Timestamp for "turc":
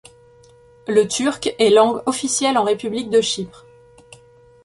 1.07-1.53